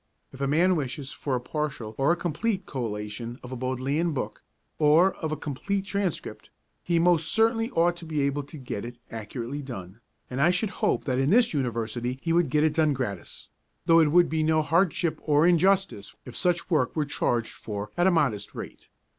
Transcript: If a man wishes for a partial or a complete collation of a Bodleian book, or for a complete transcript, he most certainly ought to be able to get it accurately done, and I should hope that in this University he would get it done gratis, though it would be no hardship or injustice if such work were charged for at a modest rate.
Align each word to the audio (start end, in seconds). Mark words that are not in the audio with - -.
If 0.33 0.41
a 0.41 0.47
man 0.47 0.75
wishes 0.75 1.11
for 1.11 1.35
a 1.35 1.39
partial 1.39 1.93
or 1.95 2.11
a 2.11 2.15
complete 2.15 2.65
collation 2.65 3.37
of 3.43 3.51
a 3.51 3.55
Bodleian 3.55 4.13
book, 4.13 4.41
or 4.79 5.13
for 5.19 5.27
a 5.33 5.37
complete 5.37 5.85
transcript, 5.85 6.49
he 6.81 6.97
most 6.97 7.31
certainly 7.31 7.69
ought 7.69 7.97
to 7.97 8.07
be 8.07 8.21
able 8.21 8.41
to 8.45 8.57
get 8.57 8.83
it 8.83 8.97
accurately 9.11 9.61
done, 9.61 9.99
and 10.27 10.41
I 10.41 10.49
should 10.49 10.71
hope 10.81 11.03
that 11.03 11.19
in 11.19 11.29
this 11.29 11.53
University 11.53 12.17
he 12.23 12.33
would 12.33 12.49
get 12.49 12.63
it 12.63 12.73
done 12.73 12.93
gratis, 12.93 13.49
though 13.85 13.99
it 13.99 14.11
would 14.11 14.27
be 14.27 14.41
no 14.41 14.63
hardship 14.63 15.19
or 15.21 15.45
injustice 15.45 16.15
if 16.25 16.35
such 16.35 16.71
work 16.71 16.95
were 16.95 17.05
charged 17.05 17.53
for 17.53 17.91
at 17.95 18.07
a 18.07 18.09
modest 18.09 18.55
rate. 18.55 18.89